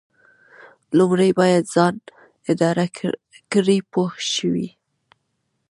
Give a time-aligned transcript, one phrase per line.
[0.97, 1.95] لومړی باید ځان
[2.51, 2.85] اداره
[3.51, 4.67] کړئ پوه شوې!.